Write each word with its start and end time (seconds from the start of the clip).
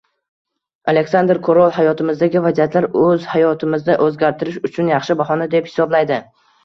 Aleksandr 0.93 1.39
Korol 1.47 1.75
hayotimizdagi 1.75 2.41
vaziyatlar– 2.45 2.87
o‘z 3.03 3.27
hayotimizni 3.35 3.99
o‘zgartirish 4.07 4.59
uchun 4.71 4.91
yaxshi 4.95 5.19
bahona, 5.21 5.49
deb 5.57 5.69
hisoblaydi 5.73 6.19